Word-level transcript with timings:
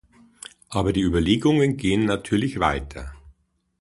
Aber 0.69 0.93
die 0.93 1.01
Überlegungen 1.03 1.77
gehen 1.77 2.05
natürlich 2.05 2.59
weiter. 2.59 3.13